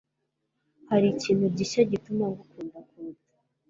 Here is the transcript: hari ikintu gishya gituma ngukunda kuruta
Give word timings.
hari 0.89 1.07
ikintu 1.15 1.45
gishya 1.57 1.81
gituma 1.91 2.23
ngukunda 2.31 2.77
kuruta 2.87 3.33